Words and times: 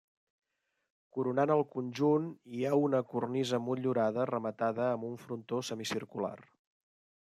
Coronant 1.17 1.53
el 1.55 1.61
conjunt 1.75 2.25
hi 2.61 2.65
ha 2.65 2.73
una 2.87 3.03
cornisa 3.13 3.63
motllurada 3.69 4.29
rematada 4.35 4.91
amb 4.97 5.09
un 5.15 5.19
frontó 5.27 5.65
semicircular. 5.73 6.39